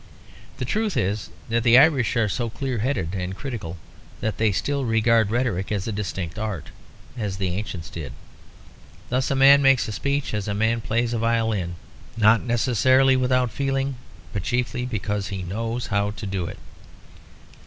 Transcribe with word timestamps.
The 0.57 0.65
truth 0.65 0.97
is 0.97 1.29
that 1.49 1.61
the 1.61 1.77
Irish 1.77 2.17
are 2.17 2.27
so 2.27 2.49
clear 2.49 2.79
headed 2.79 3.13
and 3.13 3.35
critical 3.35 3.77
that 4.19 4.39
they 4.39 4.51
still 4.51 4.83
regard 4.83 5.29
rhetoric 5.29 5.71
as 5.71 5.87
a 5.87 5.91
distinct 5.91 6.39
art, 6.39 6.71
as 7.15 7.37
the 7.37 7.49
ancients 7.49 7.87
did. 7.87 8.11
Thus 9.09 9.29
a 9.29 9.35
man 9.35 9.61
makes 9.61 9.87
a 9.87 9.91
speech 9.91 10.33
as 10.33 10.47
a 10.47 10.55
man 10.55 10.81
plays 10.81 11.13
a 11.13 11.19
violin, 11.19 11.75
not 12.17 12.41
necessarily 12.41 13.15
without 13.15 13.51
feeling, 13.51 13.95
but 14.33 14.41
chiefly 14.41 14.87
because 14.87 15.27
he 15.27 15.43
knows 15.43 15.85
how 15.93 16.09
to 16.09 16.25
do 16.25 16.47
it. 16.47 16.57